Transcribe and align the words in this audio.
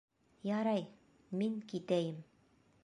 Ярай, 0.49 0.81
мин 1.41 1.61
китәйем. 1.73 2.19